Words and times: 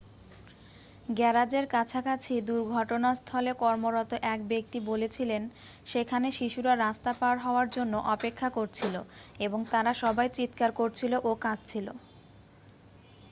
"গ্যারাজের 1.09 1.65
কাছাকাছি 1.67 2.33
দুর্ঘটনাস্থলে 2.41 3.51
কর্মরত 3.55 4.11
এক 4.25 4.39
ব্যক্তি 4.47 4.79
বলেছিলেন: 4.81 5.41
"সেখানে 5.85 6.27
শিশুরা 6.31 6.73
রাস্তা 6.77 7.11
পার 7.13 7.35
হওয়ার 7.39 7.67
জন্য 7.69 7.93
অপেক্ষা 8.15 8.49
করছিল 8.49 8.95
এবং 9.39 9.59
তারা 9.71 9.91
সবাই 10.03 10.27
চিৎকার 10.37 10.71
করছিল 10.73 11.13
ও 11.21 11.31
কাঁদছিল।" 11.43 11.87